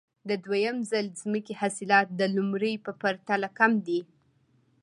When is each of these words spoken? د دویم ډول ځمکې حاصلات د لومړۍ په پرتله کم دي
د 0.29 0.31
دویم 0.45 0.77
ډول 0.91 1.07
ځمکې 1.21 1.53
حاصلات 1.61 2.07
د 2.19 2.21
لومړۍ 2.35 2.73
په 2.85 2.91
پرتله 3.01 3.49
کم 3.57 3.71
دي 3.87 4.01